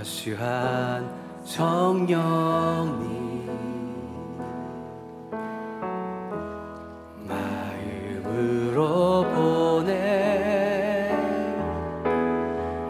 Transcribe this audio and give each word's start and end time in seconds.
자수한 0.00 1.12
성령님. 1.44 3.20
마음으로 7.28 9.26
보내 9.34 11.12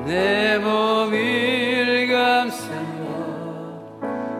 내 0.07 0.57
몸을 0.59 2.07
감싸며 2.13 2.79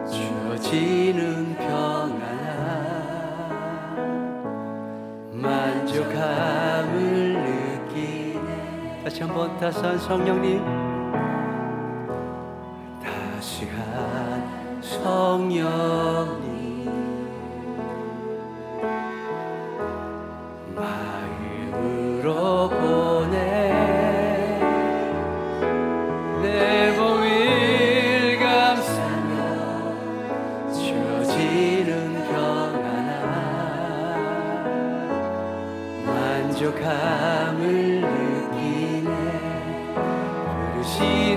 주어지는 0.09 1.57
평안함 1.57 2.21
만족함을 5.33 6.93
느끼네. 7.89 9.01
다시 9.03 9.23
한번 9.23 9.57
다시 9.57 9.81
한 9.81 9.99
성령님. 9.99 10.90
성령님. 15.03 16.41
마음으로 20.75 22.69
보내 22.69 23.37
내 26.41 26.91
몸을 26.97 28.37
감싸며 28.39 29.31
주어지는 30.71 31.89
평안함 32.31 33.21
만족함을 36.05 37.61
느끼네. 38.01 39.09
부르시 40.73 41.30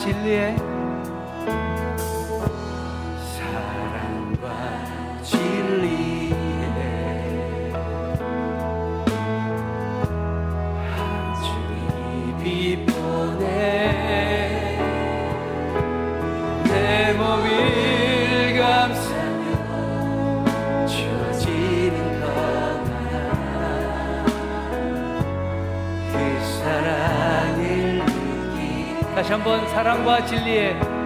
çilliye 0.00 0.54
한번 29.38 29.68
사랑과 29.68 30.24
진리의 30.26 30.97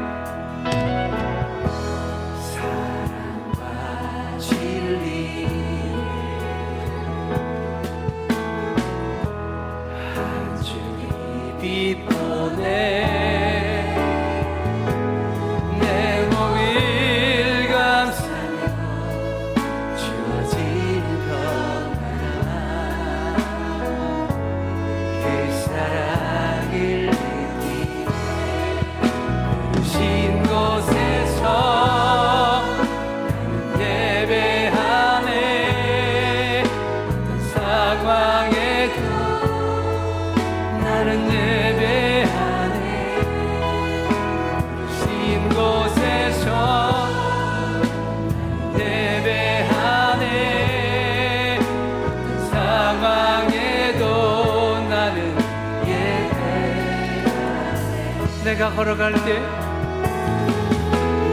내가 58.53 58.69
걸어갈 58.75 59.15
때 59.25 59.41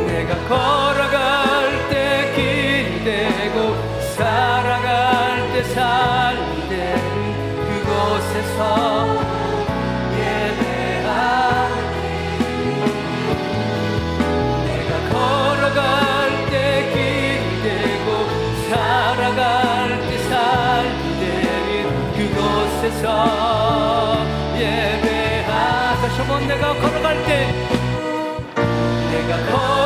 내가 0.08 0.36
걸어갈 0.48 1.90
때 1.90 3.52
고, 3.54 3.76
살아갈 4.16 5.52
때살땐 5.52 6.70
그곳 7.68 7.92
에서, 8.38 8.60
예배 10.18 10.64
살아갈 18.70 20.00
때 20.08 20.18
살되는 20.30 21.68
그곳에서 22.14 23.06
예배하다. 24.56 26.16
저번 26.16 26.48
내가 26.48 26.79
갈 27.10 27.18
때 27.26 27.52
내가 29.10 29.36
걸 29.52 29.79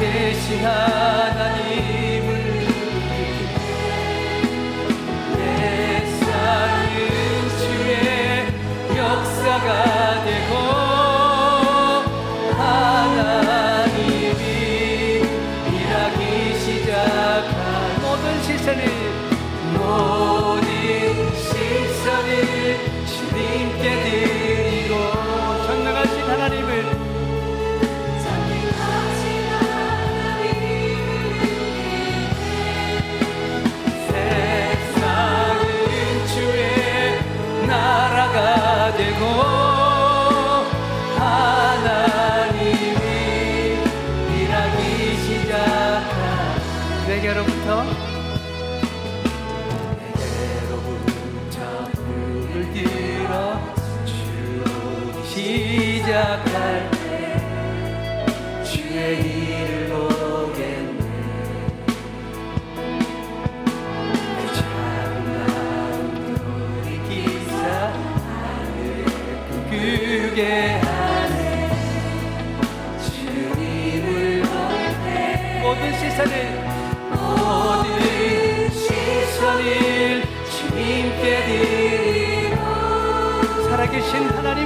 계신 0.00 0.64
하나님. 0.64 2.09
내게 47.70 47.99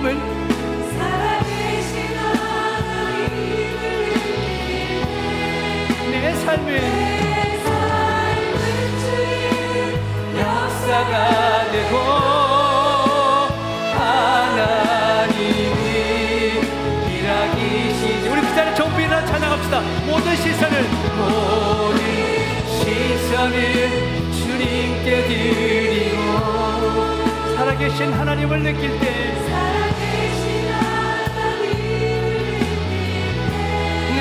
하나님을 0.04 0.34
내 6.10 6.34
삶은 7.64 8.60
주의 9.00 9.94
역사가 10.38 11.14
되고 11.72 11.94
하나님이 13.94 15.42
일하기 17.08 17.58
시작 17.94 18.24
우리 18.30 18.38
그 18.42 18.46
자리에 18.54 18.74
정비나 18.74 19.24
찬양합시다. 19.24 19.80
모든 20.06 20.36
시선을 20.36 20.82
모든 21.16 21.98
시선을 22.68 23.54
주님께 24.32 25.06
드리고 25.28 26.18
살아계신 27.56 28.12
하나님을 28.12 28.62
느낄 28.62 29.00
때 29.00 29.33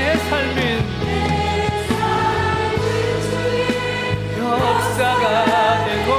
내 0.04 0.18
삶은 0.18 0.58
주의 3.30 4.38
역사가 4.38 5.24
되고 5.86 6.10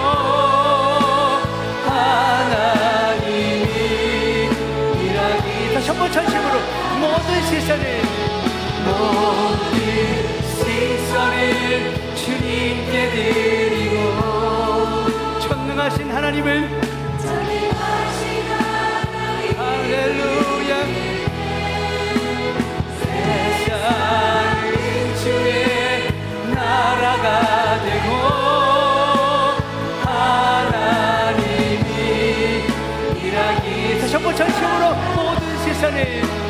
하나님이 1.86 3.68
일하기. 5.04 5.74
다시 5.74 5.86
한번 5.90 6.02
전심으로 6.10 6.56
모든 6.98 7.28
시선을 7.42 7.84
모든 8.86 9.68
시선을 10.56 11.34
주님께 12.14 12.92
드리고 13.10 13.96
전능하신 15.40 16.10
하나님을 16.10 16.48
전심으로 34.36 34.94
모든 35.14 35.58
시선을 35.64 36.43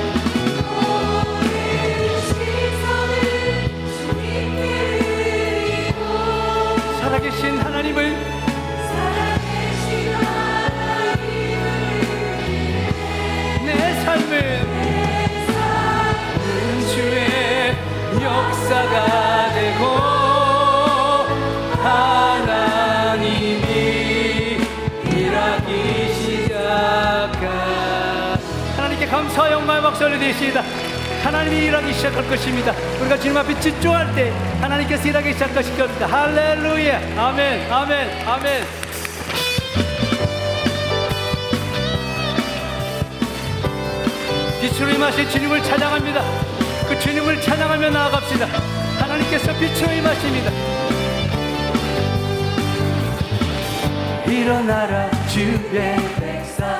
박수를 29.84 30.18
드리시다. 30.18 30.62
하나님이 31.22 31.66
일하기 31.66 31.92
시작할 31.92 32.26
것입니다. 32.26 32.72
우리가 33.00 33.18
주님 33.18 33.36
앞에 33.36 33.60
집중할 33.60 34.14
때 34.14 34.32
하나님께서 34.60 35.08
일하기 35.08 35.34
시작하실 35.34 35.76
겁니다. 35.76 36.06
할렐루야. 36.06 37.22
아멘. 37.22 37.70
아멘. 37.70 38.26
아멘. 38.26 38.64
빛으로 44.62 44.90
임하신 44.90 45.28
주님을 45.28 45.62
찬양합니다. 45.62 46.22
그 46.88 46.98
주님을 46.98 47.42
찬양하며 47.42 47.90
나아갑시다. 47.90 48.46
하나님께서 49.00 49.52
빛으로 49.58 49.92
임하십니다. 49.92 50.50
일어나라 54.26 55.10
주의 55.26 55.58
백성. 55.70 56.78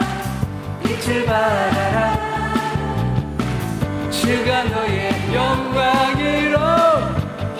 빛을 0.83 1.27
발하라 1.27 2.34
주가 4.25 4.65
너의 4.65 5.13
영광으로 5.35 6.59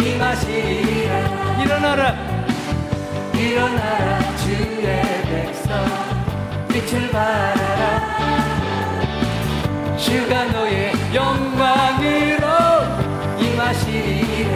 임하시리라 0.01 1.63
일어나라. 1.63 2.15
일어나라 3.35 4.37
주의 4.37 4.83
백성. 5.27 5.69
빛을 6.69 7.11
발하라. 7.11 8.17
주가 9.99 10.45
너의 10.47 10.93
영광으로 11.13 12.47
임하시리라. 13.39 14.55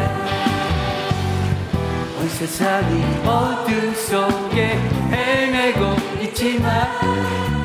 온 2.19 2.29
세상이 2.31 3.05
어둠 3.27 3.95
속에 3.95 4.79
헤매고 5.11 5.95
있지만 6.23 7.58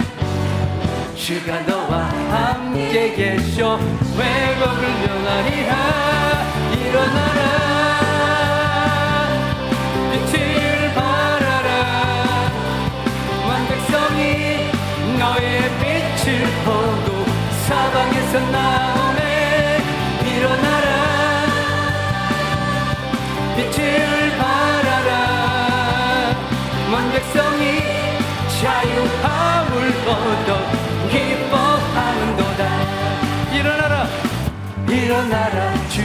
주가 1.23 1.57
너와 1.61 2.03
함께 2.03 3.13
계셔. 3.13 3.79
회복을 3.79 4.81
명하리라. 5.07 5.71
일어나라. 6.73 7.41
빛을 10.11 10.93
발하라. 10.93 11.71
완백성이 13.47 14.21
너의 15.17 15.49
빛을 15.79 16.27
보고 16.65 17.07
사방에서 17.67 18.33
나오네 18.51 19.32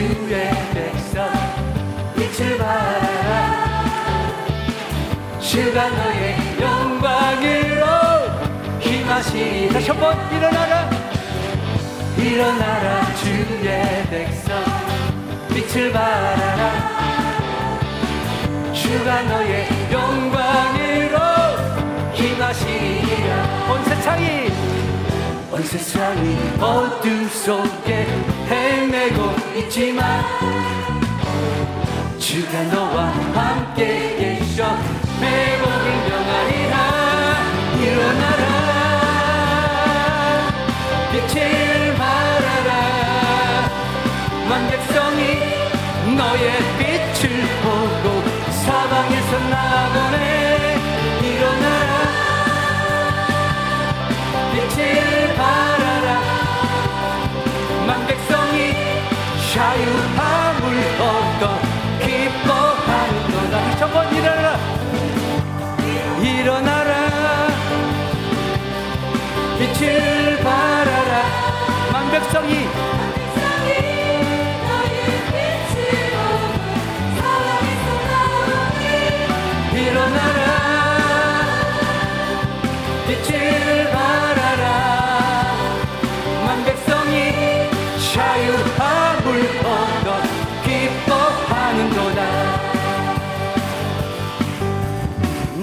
주의 0.08 0.50
백성. 0.72 1.28
빛을 2.16 2.56
발하라 2.56 3.68
주가 5.38 5.88
너의 5.90 6.36
영광으로 6.58 7.84
힘하시 8.80 9.68
다시 9.70 9.90
한번 9.90 10.16
일어나라. 10.32 10.88
일어나라 12.16 13.14
주의 13.16 14.06
백성. 14.08 14.64
빛을 15.50 15.92
발하라. 15.92 16.98
주가 18.72 19.22
너의 19.22 19.68
영광으로 19.92 21.18
힘하시리라 22.14 23.70
온 23.70 23.84
세상이 23.84 24.48
온 25.50 25.62
세상이 25.62 26.36
어둠 26.60 27.26
속에 27.28 28.06
헤매고 28.50 29.34
있지만 29.58 30.22
주가 32.18 32.62
너와 32.64 33.06
함께 33.06 34.16
계셔 34.40 34.76
빛을 69.78 70.38
발하라. 70.38 71.22
만백성이. 71.92 72.66
일어나라. 79.72 80.40
빛을 83.06 83.90
발하라. 83.92 84.64
만백성이 86.44 87.14
자유함을 88.12 89.26
얻어 89.60 90.08
기뻐하는도다. 90.64 92.20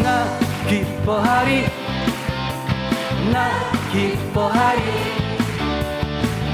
나 0.02 0.08
기뻐하리. 0.70 1.66
나 3.34 3.76
기뻐하리. 3.96 4.82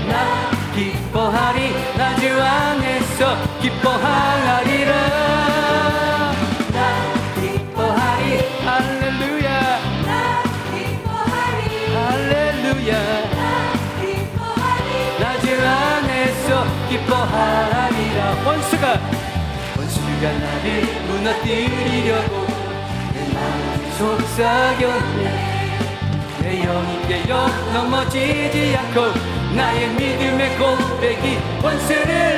나 0.07 0.51
기뻐하리. 0.75 1.73
나 1.97 2.15
주 2.21 2.39
안에서 2.39 3.35
기뻐하리라. 3.59 4.91
나 6.71 6.79
기뻐하리. 7.41 8.23
할렐루야. 8.65 9.49
할렐루야. 11.95 12.93
나주 15.19 15.45
안에서 15.67 16.65
기뻐하리라. 16.89 18.19
원수가 18.45 18.85
원수가 19.77 20.31
나를 20.31 20.65
무너뜨리려고 21.07 22.45
내 23.13 23.33
마음이 23.33 23.91
속삭였네 23.97 25.50
내 26.71 26.77
영이 26.77 27.07
깨어 27.25 27.47
넘어지지 27.73 28.77
않고 28.77 29.01
나의 29.55 29.89
믿음의 29.89 30.57
고백이 30.57 31.37
원수를 31.61 32.31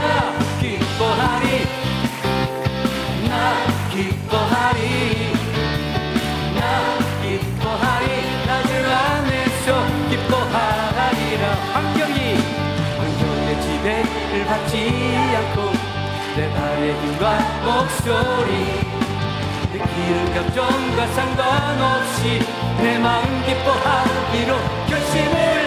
나 0.00 0.32
기뻐하리. 0.60 1.66
나 3.28 3.66
기뻐하리 3.90 4.59
목소리. 17.64 18.90
느끼는 19.72 20.34
감정과 20.34 21.06
상관없이 21.08 22.40
내 22.82 22.98
마음 22.98 23.24
기뻐하기로 23.44 24.56
결심을 24.88 25.59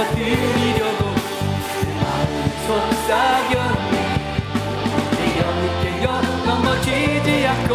무너뜨리려고 0.00 1.00
내 1.82 1.86
마음을 2.00 2.36
속삭였네. 2.66 3.96
내 5.12 5.20
영이 5.40 5.64
깨어 6.00 6.06
넘어지지 6.46 7.28
않고 7.46 7.72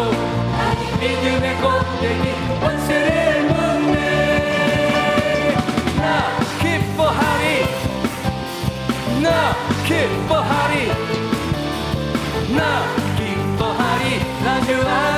믿음의 1.00 1.46
꼭대기 1.60 2.24
원수를 2.60 3.08
묻네. 3.44 3.96
나 5.98 6.02
기뻐하리. 6.58 7.42
나 9.22 9.28
기뻐하리. 9.86 10.74
나 12.56 12.60
기뻐하리. 13.16 14.02
나주안 14.44 15.15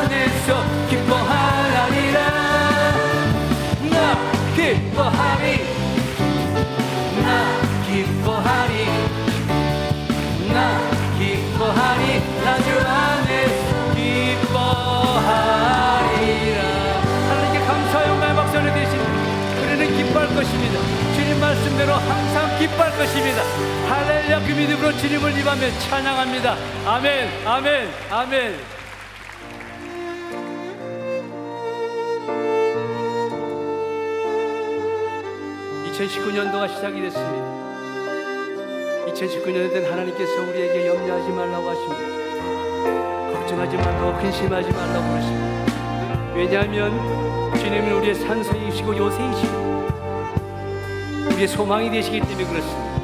항상 22.09 22.59
기뻐할 22.59 22.91
것입니다. 22.97 23.43
할렐루야 23.89 24.41
그 24.41 24.53
믿음으로 24.53 24.93
주님을 24.97 25.39
입하며 25.39 25.79
찬양합니다. 25.79 26.57
아멘 26.87 27.47
아멘 27.47 27.89
아멘. 28.11 28.79
2019년도가 35.99 36.69
시작이 36.69 37.01
됐습니다. 37.01 37.59
2019년에 39.09 39.73
된 39.73 39.91
하나님께서 39.91 40.43
우리에게 40.43 40.87
염려하지 40.87 41.31
말라고 41.31 41.71
하십니다. 41.71 43.33
걱정하지 43.33 43.77
말라고 43.77 44.19
근심하지 44.21 44.71
말라고 44.71 45.09
그러십니다. 45.09 46.35
왜냐하면 46.35 47.57
주님은 47.59 47.93
우리의 47.95 48.15
산소이시고 48.15 48.97
요새이시고 48.97 49.98
우리의 51.39 51.47
소망이 51.47 51.89
되시기 51.89 52.21
때문에 52.21 52.45
그렇습니다. 52.45 52.99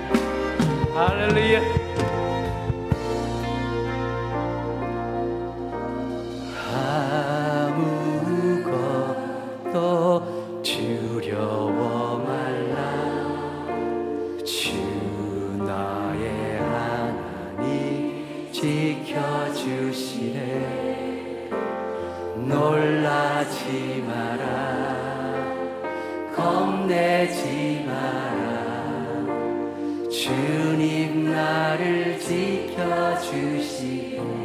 할렐루야 0.95 1.61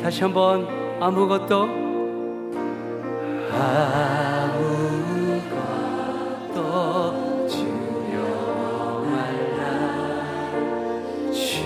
다시 0.02 0.22
한번 0.24 0.68
아무것도? 1.02 1.68
아무것도 3.52 4.68
두려워 7.48 9.02
말라 9.06 10.52
주 11.32 11.62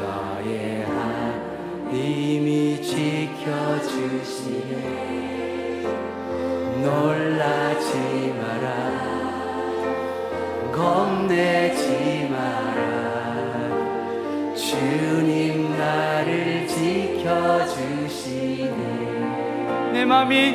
나의 0.00 0.84
하나님이 0.84 2.82
지켜주시네. 2.82 4.72
놀 6.82 7.27
지켜주시네 20.08 20.52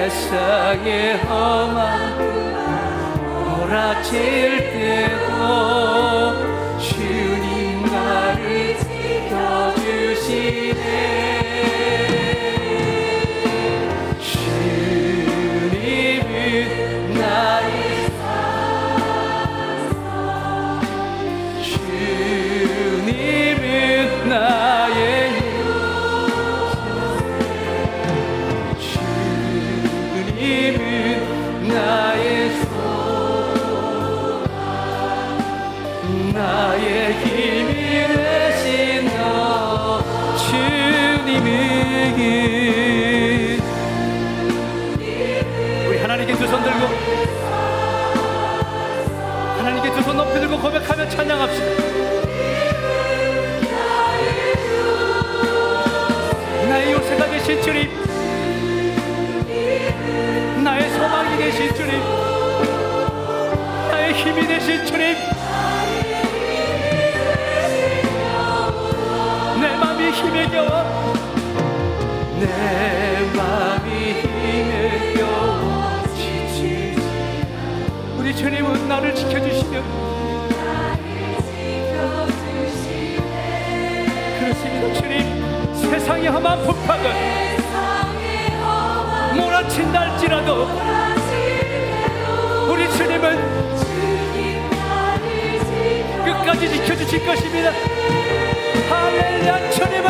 세상의 0.08 1.16
험한 1.24 1.82
몰아칠 3.58 4.12
때 4.58 5.17
들고 50.58 50.60
고백하며 50.60 51.08
찬양합시다. 51.08 51.66
나의 56.68 56.92
요새가 56.92 57.30
되신 57.30 57.62
주님. 57.62 57.90
나의 60.62 60.90
소망이 60.90 61.36
되신 61.38 61.74
주님. 61.74 62.00
나의 63.90 64.12
힘이 64.14 64.46
되신 64.46 64.84
주님. 64.84 65.16
내 69.60 69.76
맘이 69.76 70.10
힘에 70.10 70.46
겨워 70.50 70.98
주님은 78.38 78.88
나를 78.88 79.12
지켜주시 79.16 79.67
험한 86.38 86.62
폭풍은 86.62 87.04
몰아친다 89.34 90.00
할지라도 90.02 90.68
우리 92.70 92.88
주님은 92.92 93.24
끝까지 96.24 96.68
지켜주실 96.68 97.26
것입니다. 97.26 97.72
할렐루야 98.88 99.70
주님은 99.70 100.08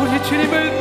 우리 0.00 0.22
주님은 0.22 0.77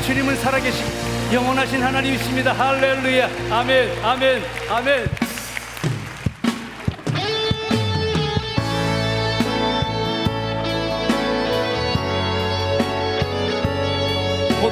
우리 0.00 0.06
주님은 0.06 0.36
살아계신 0.36 0.82
영원하신 1.30 1.82
하나님이십니다. 1.82 2.52
할렐루야. 2.54 3.28
아멘. 3.50 4.02
아멘. 4.02 4.42
아멘. 4.70 5.06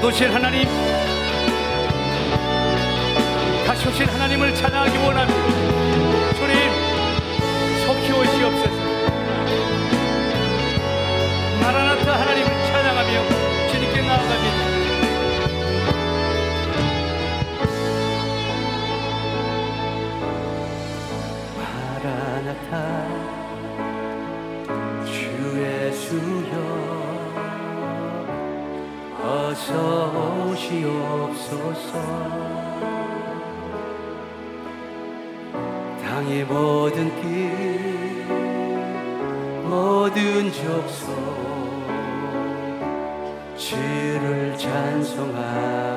도실 0.00 0.32
하나님 0.32 0.64
다시 3.66 3.88
오실 3.88 4.06
하나님을 4.06 4.54
찬양하기 4.54 4.96
원합니다. 4.98 5.77
같아 22.68 23.06
주 25.04 25.10
예수여 25.58 26.52
어서 29.22 30.12
오시옵소서. 30.50 31.92
당의 36.02 36.44
모든 36.44 36.96
길 37.20 38.26
모든 39.64 40.52
족속 40.52 41.08
주를 43.56 44.56
찬송하 44.56 45.87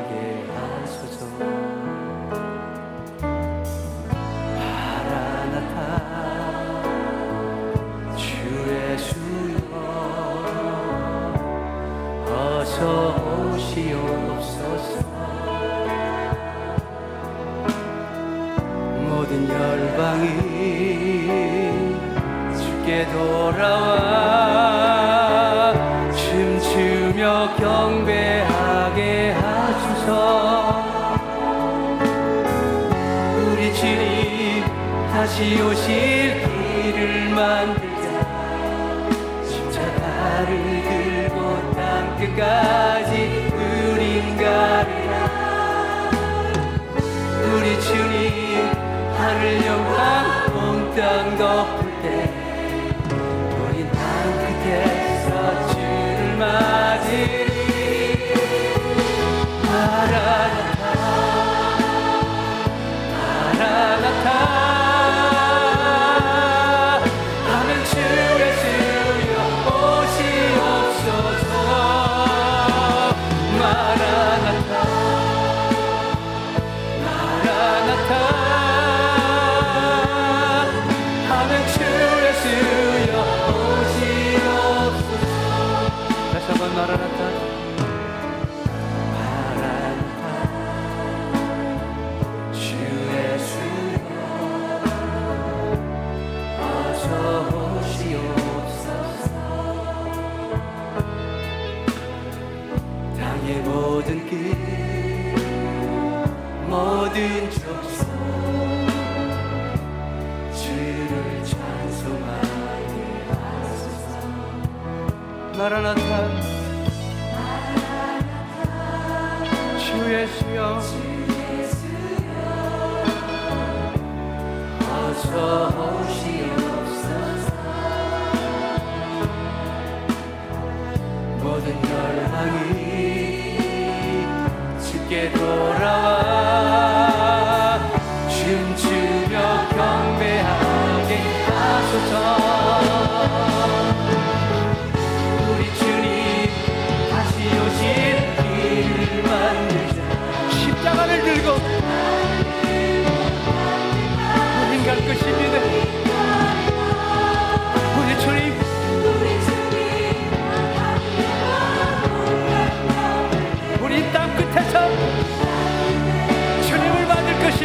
주시옵소서 13.92 15.00
모든 19.08 19.50
열방이 19.50 20.32
주께 22.58 23.06
돌아와 23.12 24.02
춤추며 26.14 27.56
경배하게 27.58 29.32
하소서. 29.34 30.12
우리 33.36 33.74
주님 33.74 34.64
다시 35.12 35.62
오실 35.62 36.42
길을 36.46 37.30
만들자. 37.36 38.06
십자가를 39.46 40.50
들고 40.84 41.38
땅 41.74 42.18
끝까지 42.18 43.51
우리 47.54 47.80
주님 47.82 48.72
하늘 49.18 49.66
영광 49.66 50.00
온땅 50.56 51.38
덮을 51.38 52.02
때 52.02 52.06
우리 53.60 53.90
땅 53.92 54.02
끝에서 54.40 55.30
주를 55.68 56.38
만 56.38 56.91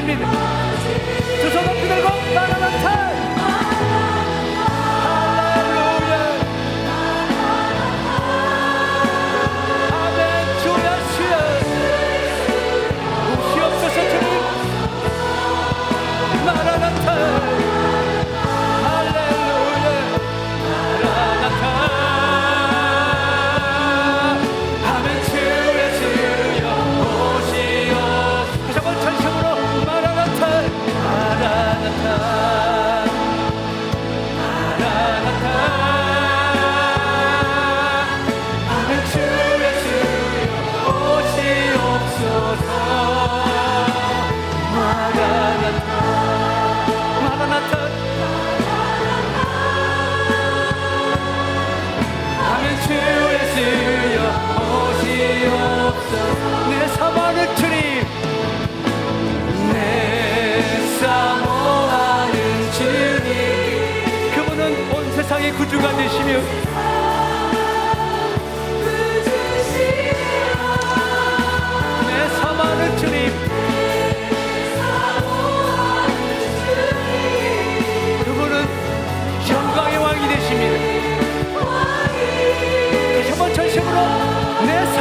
믿음 0.07 0.25
두 1.41 1.51
손을 1.51 1.75
들고 1.89 2.09
나아간 2.33 2.61
타 2.81 3.26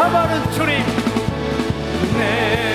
바라보는 0.05 0.51
주님. 0.51 0.83
내 2.17 2.74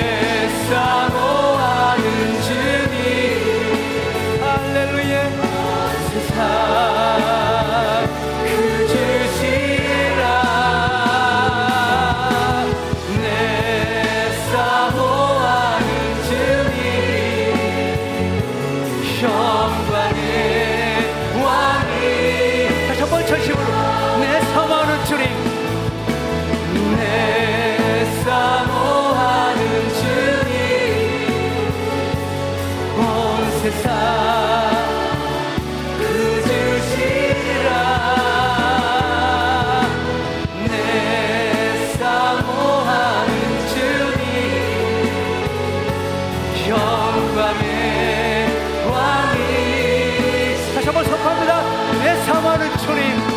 다시 50.75 50.87
한번 50.87 51.05
선포합니다. 51.05 51.63
내 52.03 52.17
사망을 52.25 52.71
주님. 52.79 53.30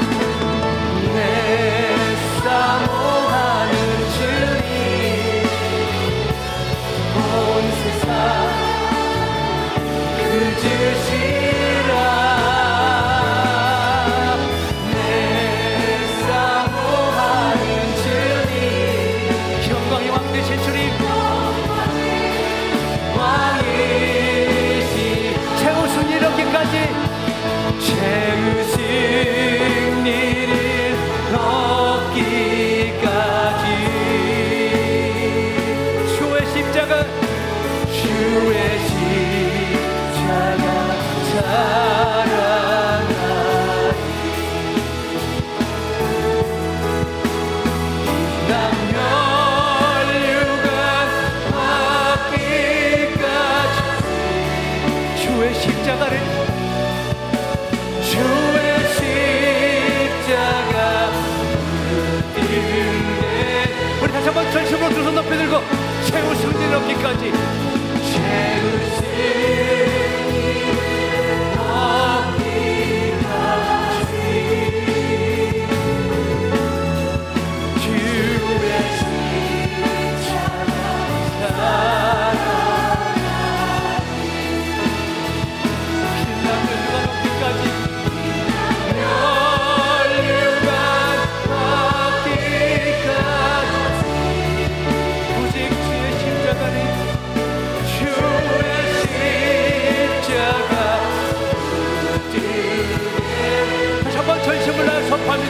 하늘로기까지. 66.73 67.31
채울 68.11 69.92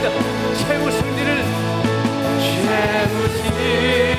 최후 0.04 0.90
승리를 0.90 1.44
최후 2.38 3.28
승리. 3.28 4.13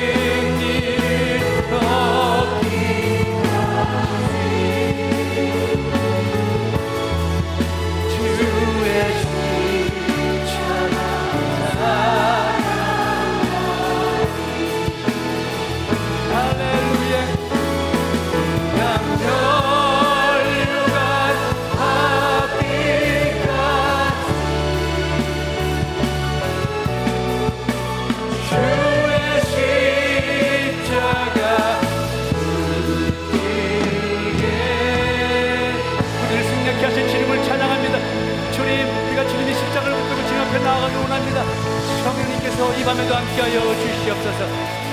밤에도 42.85 43.15
함께하여 43.15 43.75
주시옵소서. 43.79 44.45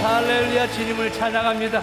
할렐루야 0.02 0.66
주님을 0.72 1.12
찬양합니다. 1.12 1.82